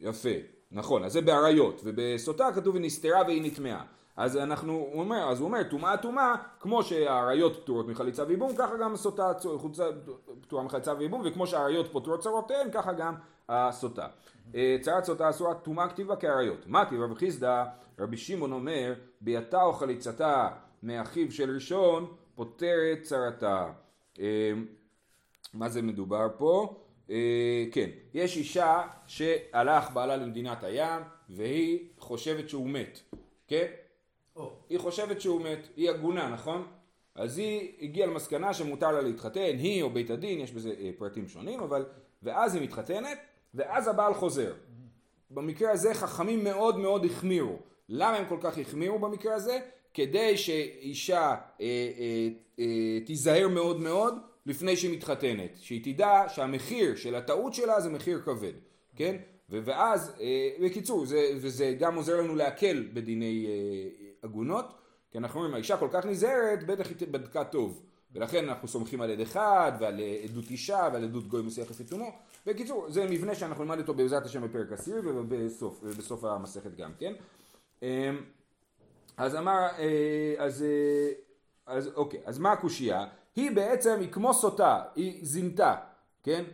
[0.00, 0.28] יפה,
[0.72, 3.84] נכון, אז זה באריות, ובסוטה כתוב ונסתרה והיא נטמעה.
[4.16, 8.76] אז אנחנו, הוא אומר, אז הוא אומר, טומאה טומאה, כמו שהאריות פטורות מחליצה וייבום, ככה
[8.76, 9.32] גם הסוטה
[10.40, 13.14] פטורה מחליצה וייבום, וכמו שהאריות פוטרות צרותיהן, ככה גם
[13.48, 14.06] הסוטה.
[14.54, 16.66] אה, צרת סוטה אסורה טומאה כתיבה כאריות.
[16.66, 17.64] מה כתיב רבי חיסדא,
[17.98, 20.48] רבי שמעון אומר, ביאתה או חליצתה
[20.82, 23.72] מאחיו של ראשון, פותרת צרתה.
[24.20, 24.52] אה,
[25.54, 26.82] מה זה מדובר פה?
[27.10, 33.00] אה, כן, יש אישה שהלך בעלה למדינת הים והיא חושבת שהוא מת,
[33.48, 33.66] כן?
[34.36, 34.40] Oh.
[34.68, 36.66] היא חושבת שהוא מת, היא הגונה, נכון?
[37.14, 41.28] אז היא הגיעה למסקנה שמותר לה להתחתן, היא או בית הדין, יש בזה אה, פרטים
[41.28, 41.84] שונים, אבל...
[42.22, 43.18] ואז היא מתחתנת,
[43.54, 44.54] ואז הבעל חוזר.
[45.30, 47.58] במקרה הזה חכמים מאוד מאוד החמירו.
[47.88, 49.60] למה הם כל כך החמירו במקרה הזה?
[49.94, 52.28] כדי שאישה אה, אה,
[52.58, 54.14] אה, תיזהר מאוד מאוד
[54.46, 58.52] לפני שהיא מתחתנת, שהיא תדע שהמחיר של הטעות שלה זה מחיר כבד,
[58.96, 59.16] כן?
[59.48, 64.74] ואז, אה, בקיצור, זה, וזה גם עוזר לנו להקל בדיני אה, עגונות,
[65.10, 67.82] כי אנחנו אומרים, האישה כל כך נזהרת, בטח היא בדקה טוב.
[68.14, 72.10] ולכן אנחנו סומכים על עד אחד, ועל עדות אישה, ועל עדות גוי מסייח לפתרונו.
[72.46, 77.12] בקיצור, זה מבנה שאנחנו נלמד אותו בעזרת השם בפרק עשירי ובסוף, ובסוף המסכת גם כן.
[79.16, 81.12] אז אמר, אה, אז, אה,
[81.66, 83.04] אז אוקיי, אז מה הקושייה?
[83.36, 85.74] היא בעצם, היא כמו סוטה, היא זינתה,
[86.22, 86.44] כן?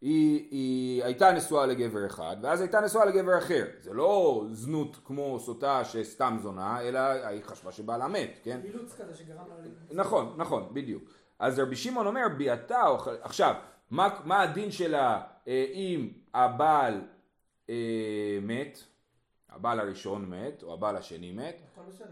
[0.00, 3.64] היא, היא הייתה נשואה לגבר אחד, ואז הייתה נשואה לגבר אחר.
[3.80, 8.60] זה לא זנות כמו סוטה שסתם זונה, אלא היא חשבה שבעלה מת, כן?
[8.64, 9.54] אילוץ כזה שגרם לה...
[10.02, 11.02] נכון, נכון, בדיוק.
[11.38, 12.82] אז רבי שמעון אומר, ביאתה.
[13.22, 13.54] עכשיו,
[13.90, 17.00] מה, מה הדין שלה אה, אם הבעל
[17.70, 18.78] אה, מת,
[19.54, 21.60] הבעל הראשון מת, או הבעל השני מת,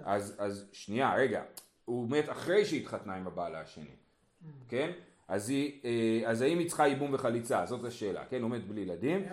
[0.05, 1.43] אז, אז שנייה, רגע,
[1.85, 4.47] הוא מת אחרי שהתחתנה עם הבעל השני, mm.
[4.69, 4.91] כן?
[5.29, 7.67] אז, היא, אה, אז האם היא צריכה ייבום וחליצה?
[7.67, 8.43] זאת השאלה, כן?
[8.43, 9.25] הוא מת בלי ילדים.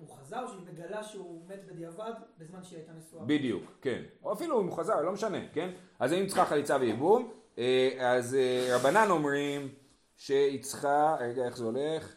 [0.00, 3.24] הוא חזר או שהיא מגלה שהוא מת בדיעבד בזמן שהיא הייתה נשואה?
[3.24, 4.02] בדיוק, כן.
[4.22, 5.70] או אפילו אם הוא חזר, לא משנה, כן?
[5.98, 7.32] אז האם היא צריכה חליצה וייבום?
[7.58, 9.68] אה, אז אה, רבנן אומרים
[10.16, 12.14] שהיא צריכה, רגע, איך זה הולך?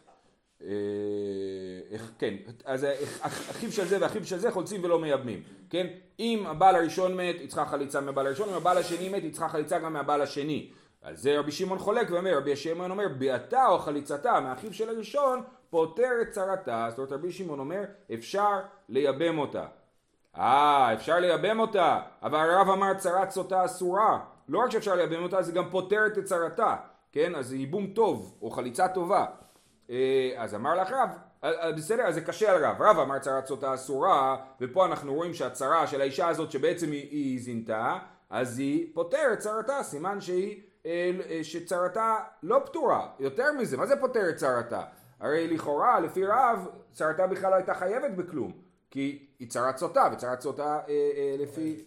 [1.90, 2.86] איך, כן, אז
[3.22, 5.86] אחיו של זה ואחיו של זה חולצים ולא מייבמים, כן?
[6.20, 9.48] אם הבעל הראשון מת, היא צריכה חליצה מהבעל הראשון, אם הבעל השני מת, היא צריכה
[9.48, 10.70] חליצה גם מהבעל השני.
[11.02, 15.42] על זה רבי שמעון חולק ואומר, רבי שמעון אומר, ביאתה או חליצתה מאחיו של הראשון,
[15.70, 16.86] פותר את צרתה.
[16.90, 17.82] זאת אומרת, רבי שמעון אומר,
[18.14, 19.66] אפשר לייבם אותה.
[20.36, 24.20] אה, אפשר לייבם אותה, אבל הרב אמר צרת סוטה אסורה.
[24.48, 26.76] לא רק שאפשר לייבם אותה, זה גם פותר את צרתה.
[27.12, 29.24] כן, אז זה ייבום טוב, או חליצה טובה.
[29.90, 31.08] אה, אז אמר לך רב,
[31.44, 32.82] אה, אה, בסדר, אז זה קשה על רב.
[32.82, 37.40] רב אמר צרת סוטה אסורה, ופה אנחנו רואים שהצרה של האישה הזאת שבעצם היא, היא
[37.40, 37.98] זינתה,
[38.30, 40.62] אז היא פותרת צרתה, סימן שהיא
[41.42, 44.82] שצרתה לא פתורה, יותר מזה, מה זה פותר את צרתה?
[45.20, 48.52] הרי לכאורה, לפי רב, צרתה בכלל לא הייתה חייבת בכלום,
[48.90, 51.84] כי היא צרת סוטה, וצרת סוטה אה, אה, לפי,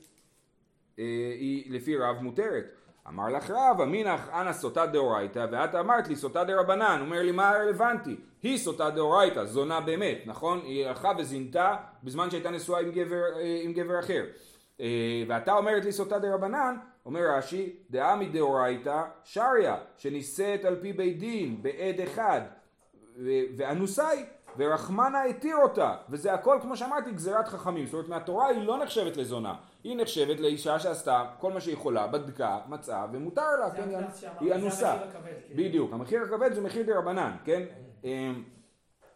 [1.00, 1.04] אה,
[1.40, 2.66] היא לפי רב מותרת.
[3.08, 7.50] אמר לך רב, אמינך אנא סוטה דאורייתא, ואת אמרת לי סוטה דרבנן, אומר לי מה
[7.50, 8.16] הרלוונטי?
[8.44, 10.60] היא סוטה דאורייתא, זונה באמת, נכון?
[10.64, 14.24] היא הלכה וזינתה בזמן שהייתה נשואה עם גבר, אה, עם גבר אחר.
[14.82, 20.94] אה, ואתה אומרת לי סוטה דה רבנן, אומר רש"י, דעמי דאורייתא שריה, שנישאת על פי
[20.94, 22.42] בית דין בעד אחד,
[23.18, 24.26] ו- ואנוסאי,
[24.58, 29.18] ורחמנה התיר אותה, וזה הכל כמו שאמרתי גזירת חכמים, זאת אומרת מהתורה היא לא נחשבת
[29.18, 33.90] לזונה, היא נחשבת לאישה שעשתה כל מה שהיא יכולה, בדקה, מצאה, ומותר לה, כן,
[34.40, 34.94] היא זה אנוסה,
[35.50, 35.56] כן.
[35.56, 37.62] בדיוק, המחיר הכבד זה מחיר דה רבנן, כן,
[38.04, 38.44] אמ,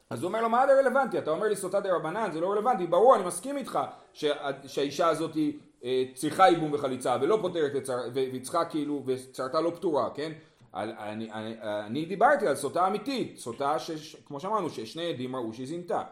[0.10, 2.52] אז הוא אומר לו מה זה רלוונטי, אתה אומר לי סוטה דה רבנן, זה לא
[2.52, 3.80] רלוונטי, ברור, אני מסכים איתך
[4.14, 4.34] שה-
[4.68, 7.72] שהאישה הזאת היא, אה, צריכה ייבום וחליצה ולא פותרת
[8.14, 10.32] והיא צריכה כאילו, וצרתה לא פתורה, כן?
[10.76, 15.68] על, אני, אני, אני דיברתי על סוטה אמיתית, סוטה שכמו שאמרנו ששני עדים ראו שהיא
[15.68, 16.04] זינתה.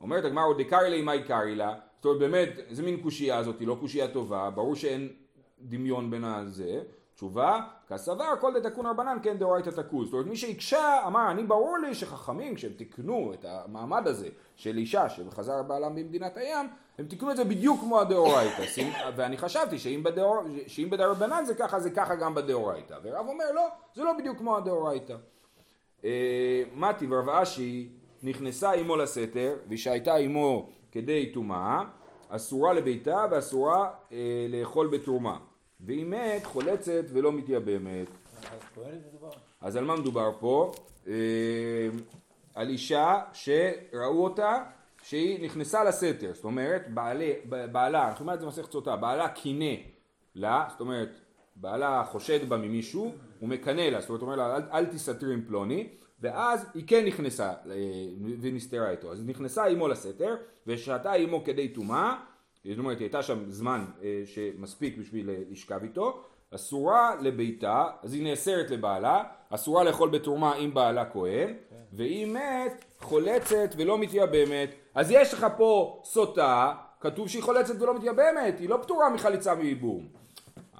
[0.00, 3.56] אומרת הגמרא עוד דקארי לה מאי קארי לה, זאת אומרת באמת, איזה מין קושייה הזאת,
[3.60, 5.08] לא קושייה טובה, ברור שאין
[5.60, 6.82] דמיון בין הזה.
[7.18, 10.06] תשובה, כסבר כל דתקון רבנן כן דאורייתא תקוז.
[10.06, 14.76] זאת אומרת מי שהקשה אמר אני ברור לי שחכמים כשהם תיקנו את המעמד הזה של
[14.76, 16.66] אישה שחזר בעלם במדינת הים
[16.98, 18.62] הם תיקנו את זה בדיוק כמו הדאורייתא
[19.16, 22.94] ואני חשבתי שאם, בדאור, שאם בדרבנן זה ככה זה ככה גם בדאורייתא.
[23.02, 25.14] ורב אומר לא זה לא בדיוק כמו הדאורייתא
[26.04, 27.88] אה, מתי ורב אשי
[28.22, 31.82] נכנסה עמו לסתר ושהייתה עמו כדי טומאה
[32.28, 35.38] אסורה לביתה ואסורה אה, לאכול בתרומה
[35.80, 38.08] והיא מת חולצת ולא מתייבמת
[39.60, 40.72] אז על מה מדובר פה?
[41.08, 41.88] אה,
[42.54, 44.64] על אישה שראו אותה
[45.02, 49.74] שהיא נכנסה לסתר, זאת אומרת בעלי, בעלה, אנחנו אומרים את זה במסכת סוטה, בעלה קינא
[50.34, 51.20] לה, זאת אומרת
[51.56, 55.34] בעלה חושד בה ממישהו, הוא מקנא לה, זאת אומרת הוא אומר לה אל, אל תסתרי
[55.34, 55.88] עם פלוני,
[56.20, 57.54] ואז היא כן נכנסה אה,
[58.40, 60.36] ונסתרה איתו, אז נכנסה עמו לסתר
[60.66, 62.16] ושהתה עמו כדי טומאה,
[62.74, 66.22] זאת אומרת היא הייתה שם זמן אה, שמספיק בשביל אה, לשכב איתו,
[66.54, 71.54] אסורה לביתה, אז היא נאסרת לבעלה, אסורה לאכול בתרומה אם בעלה כהן,
[71.92, 74.74] והיא מת, חולצת ולא מתייבמת.
[74.94, 80.08] אז יש לך פה סוטה, כתוב שהיא חולצת ולא מתייבמת, היא לא פטורה מחליצה וייבום.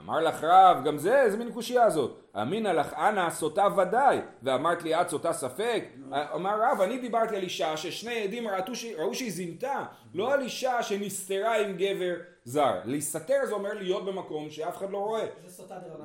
[0.09, 2.21] אמר לך רב, גם זה, איזה מין קושייה הזאת.
[2.43, 5.85] אמינא לך אנא סוטה ודאי, ואמרת לי את סוטה ספק?
[6.35, 8.49] אמר רב, אני דיברתי על אישה ששני עדים
[8.99, 12.75] ראו, שהיא זינתה, לא על אישה שנסתרה עם גבר זר.
[12.85, 15.27] להסתתר זה אומר להיות במקום שאף אחד לא רואה.
[15.47, 16.05] זה סוטה דרבנן.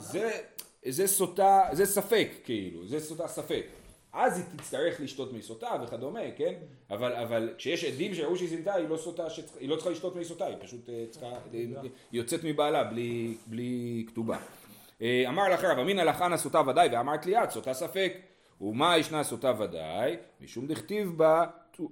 [0.85, 3.65] זה סוטה, זה ספק כאילו, זה סוטה ספק.
[4.13, 6.53] אז היא תצטרך לשתות מי סוטה וכדומה, כן?
[6.91, 10.15] אבל, אבל כשיש עדים שראו שהיא זינתה, היא לא סוטה, שצריך- היא לא צריכה לשתות
[10.15, 11.67] מי סוטה, היא פשוט אה, צריכה, היא
[12.11, 14.37] יוצאת מבעלה בלי, בלי כתובה.
[15.01, 18.13] אה, אמר לך רב, אמינא לך אנא סוטה ודאי, ואמרת לי את סוטה ספק.
[18.61, 20.15] ומה ישנה סוטה ודאי?
[20.41, 21.45] משום דכתיב בה,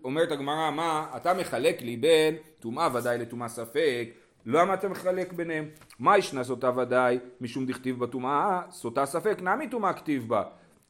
[0.04, 4.10] אומרת הגמרא, מה, אתה מחלק לי בין טומאה ודאי לטומאה ספק,
[4.46, 5.70] למה אתה מחלק ביניהם?
[6.00, 7.20] מה ישנה סוטה ודאי?
[7.42, 10.44] משום דכתיב בטומאה, סוטה ספק, נמי טומאה כתיב בה.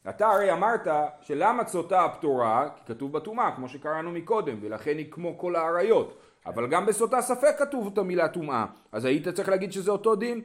[0.08, 0.86] אתה הרי אמרת
[1.20, 6.18] שלמה סוטה פטורה, כי כתוב בטומאה, כמו שקראנו מקודם, ולכן היא כמו כל האריות.
[6.46, 10.40] אבל גם בסוטה ספק כתוב את המילה טומאה, אז היית צריך להגיד שזה אותו דין.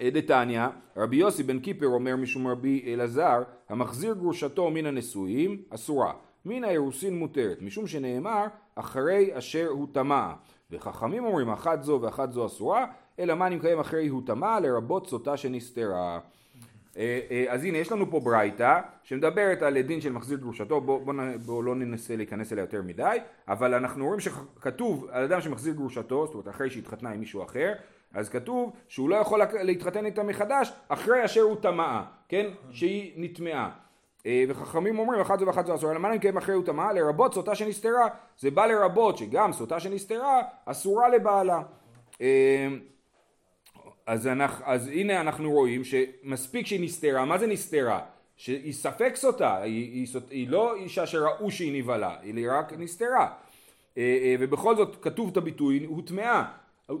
[0.00, 6.12] דתניא, רבי יוסי בן קיפר אומר משום רבי אלעזר, המחזיר גרושתו מן הנשואים, אסורה.
[6.44, 10.32] מן האירוסין מותרת, משום שנאמר, אחרי אשר הוא טמא.
[10.70, 12.86] וחכמים אומרים, אחת זו ואחת זו אסורה,
[13.18, 16.18] אלא מה נמקיים אחרי הוא טמא, לרבות סוטה שנסתרה.
[16.96, 21.00] אה, אה, אז הנה יש לנו פה ברייתא שמדברת על דין של מחזיר גרושתו בואו
[21.00, 25.74] בוא, בוא לא ננסה להיכנס אליה יותר מדי אבל אנחנו רואים שכתוב על אדם שמחזיר
[25.74, 27.72] גרושתו זאת אומרת אחרי שהתחתנה עם מישהו אחר
[28.14, 32.46] אז כתוב שהוא לא יכול להתחתן איתה מחדש אחרי אשר הוא טמאה כן?
[32.70, 33.70] שהיא נטמעה.
[34.26, 36.92] אה, וחכמים אומרים אחת זו ואחת זו אסורה למה נקיים אחרי הוא טמאה?
[36.92, 38.08] לרבות סוטה שנסתרה.
[38.38, 41.62] זה בא לרבות שגם סוטה שנסתרה אסורה לבעלה
[44.06, 48.00] אז, אנחנו, אז הנה אנחנו רואים שמספיק שהיא נסתרה, מה זה נסתרה?
[48.36, 53.28] שהיא ספק סוטה, היא, היא, היא לא אישה שראו שהיא נבהלה, היא רק נסתרה.
[53.98, 56.52] אה, אה, ובכל זאת כתוב את הביטוי, הוטמעה.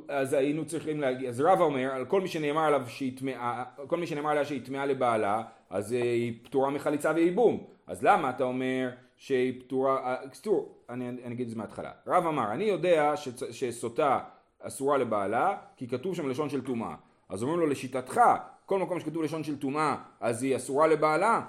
[0.08, 3.96] אז היינו צריכים להגיד, אז רבא אומר, על כל מי שנאמר עליו שהיא טמאה, כל
[3.96, 7.64] מי שנאמר עליה שהיא טמאה לבעלה, אז אה, היא פטורה מחליצה וייבום.
[7.86, 11.90] אז למה אתה אומר שהיא פטורה, תראו, אני, אני אגיד את זה מההתחלה.
[12.06, 13.14] רב אמר, אני יודע
[13.50, 14.18] שסוטה
[14.66, 16.94] אסורה לבעלה, כי כתוב שם לשון של טומאה.
[17.28, 18.20] אז אומרים לו, לשיטתך,
[18.66, 21.42] כל מקום שכתוב לשון של טומאה, אז היא אסורה לבעלה?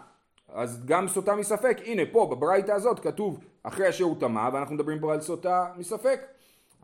[0.54, 5.00] אז גם סוטה מספק, הנה פה בברייתא הזאת כתוב אחרי אשר הוא טמא, ואנחנו מדברים
[5.00, 6.20] פה על סוטה מספק.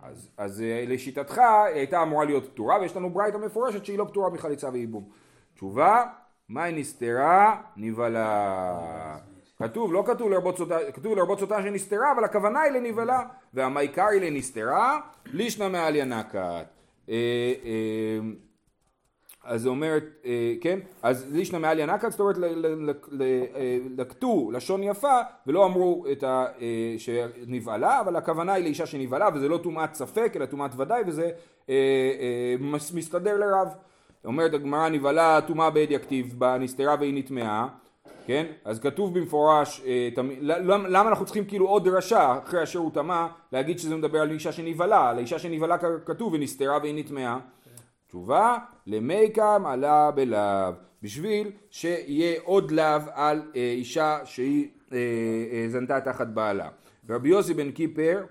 [0.02, 4.06] אז, אז אה, לשיטתך היא הייתה אמורה להיות פטורה, ויש לנו ברייתא מפורשת שהיא לא
[4.06, 5.10] פטורה מחליצה וייבום.
[5.56, 6.04] תשובה,
[6.50, 9.18] מאי נסתרה נבהלה.
[9.58, 13.20] כתוב, לא כתוב לרבות סוטה, כתוב לרבות סוטה שנסתרה, אבל הכוונה היא לנבהלה.
[13.54, 16.66] והמייקר היא לנסתרה, לישנא מעל ינקת.
[17.10, 17.16] אה,
[17.66, 18.20] אה,
[19.44, 22.36] אז אומרת, אה, כן, אז לישנא מעל ינקת, זאת אומרת
[23.98, 26.46] לקטו לשון יפה ולא אמרו את ה...
[26.98, 31.30] שנבהלה, אבל הכוונה היא לאישה שנבהלה וזה לא טומאת ספק אלא טומאת ודאי וזה
[32.60, 33.68] מס- מסתדר לרב.
[34.26, 37.68] אומרת הגמרא נבהלה טומאה בעד יכתיב בה נסתרה והיא נטמעה,
[38.26, 38.46] כן?
[38.66, 40.10] אז כתוב במפורש, אה,
[40.42, 44.52] למה אנחנו צריכים כאילו עוד דרשה אחרי אשר הוא טמא להגיד שזה מדבר על אישה
[44.52, 47.40] שנבהלה, על האישה שנבהלה כתוב ונסתרה והיא נטמעה.
[48.08, 48.58] תשובה,
[48.88, 54.98] למיקם עלה בלאו, בשביל שיהיה עוד לאו על אה, אישה שהיא אה,
[55.68, 56.70] זנתה תחת בעלה.
[57.10, 58.26] רבי יוסי בן קיפר,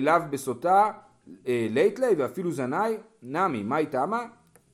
[0.00, 0.90] לאו בסוטה,
[1.46, 4.26] אה, לייטלי ואפילו זנאי, נמי, מאי תמה?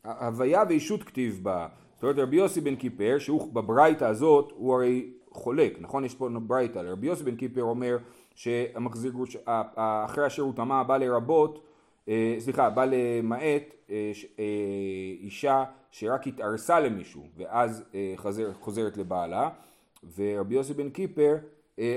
[0.05, 1.67] הוויה ואישות כתיב בה.
[2.01, 6.05] זאת אומרת רבי יוסי בן קיפר, שהוא בברייתא הזאת, הוא הרי חולק, נכון?
[6.05, 7.97] יש פה ברייתא, רבי יוסי בן קיפר אומר
[8.35, 9.37] שהמחזיר גרוש,
[10.05, 11.65] אחרי אשר הוא טמא בא לרבות
[12.09, 14.45] אה, סליחה, בא למעט אה, אה,
[15.21, 17.85] אישה שרק התארסה למישהו ואז
[18.61, 19.51] חוזרת לבעלה
[20.17, 21.39] ורבי יוסי בן קיפר אה,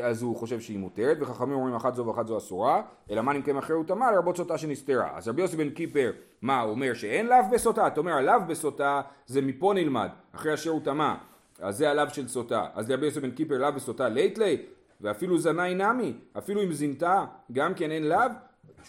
[0.03, 3.57] אז הוא חושב שהיא מותרת וחכמים אומרים אחת זו ואחת זו אסורה אלא מה נמכם
[3.57, 7.27] אחרי הוא טמא לרבות סוטה שנסתרה אז רבי יוסי בן קיפר מה הוא אומר שאין
[7.27, 11.13] לאו בסוטה אתה אומר הלאו בסוטה זה מפה נלמד אחרי אשר הוא טמא
[11.59, 14.57] אז זה הלאו של סוטה אז רבי יוסי בן קיפר לאו בסוטה לייטלי
[15.01, 18.17] ואפילו זנאי נמי אפילו אם זינתה גם כן אין לאו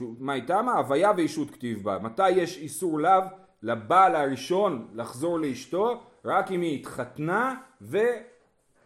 [0.01, 0.73] מה איתה מה?
[0.73, 1.99] הוויה ואישות כתיב בה.
[1.99, 3.21] מתי יש איסור לאו
[3.63, 6.01] לבעל הראשון לחזור לאשתו?
[6.25, 7.99] רק אם היא התחתנה ו...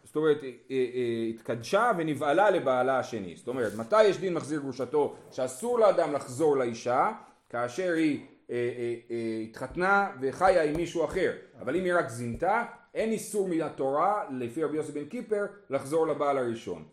[0.09, 3.35] זאת אומרת, אה, אה, התקדשה ונבעלה לבעלה השני.
[3.35, 7.11] זאת אומרת, מתי יש דין מחזיר גרושתו שאסור לאדם לחזור לאישה
[7.49, 8.19] כאשר היא
[8.49, 11.31] אה, אה, אה, התחתנה וחיה עם מישהו אחר.
[11.59, 16.37] אבל אם היא רק זינתה, אין איסור מהתורה, לפי רבי יוסי בן קיפר, לחזור לבעל
[16.37, 16.83] הראשון.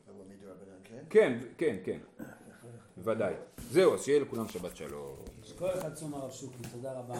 [0.84, 1.04] כן?
[1.10, 1.98] כן, כן, כן.
[2.98, 3.34] ודאי.
[3.70, 5.16] זהו, אז שיהיה לכולם שבת שלום.
[5.42, 7.18] שכל אחד צום הרב שוקי, תודה רבה.